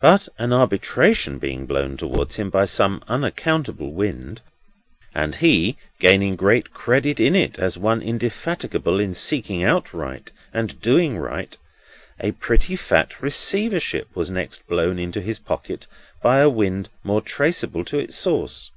But 0.00 0.28
an 0.38 0.52
Arbitration 0.52 1.40
being 1.40 1.66
blown 1.66 1.96
towards 1.96 2.36
him 2.36 2.48
by 2.48 2.64
some 2.64 3.02
unaccountable 3.08 3.92
wind, 3.92 4.40
and 5.12 5.34
he 5.34 5.76
gaining 5.98 6.36
great 6.36 6.72
credit 6.72 7.18
in 7.18 7.34
it 7.34 7.58
as 7.58 7.76
one 7.76 8.00
indefatigable 8.00 9.00
in 9.00 9.14
seeking 9.14 9.64
out 9.64 9.92
right 9.92 10.30
and 10.52 10.80
doing 10.80 11.18
right, 11.18 11.58
a 12.20 12.30
pretty 12.30 12.76
fat 12.76 13.20
Receivership 13.20 14.06
was 14.14 14.30
next 14.30 14.64
blown 14.68 15.00
into 15.00 15.20
his 15.20 15.40
pocket 15.40 15.88
by 16.22 16.38
a 16.38 16.48
wind 16.48 16.88
more 17.02 17.20
traceable 17.20 17.84
to 17.86 17.98
its 17.98 18.14
source. 18.14 18.70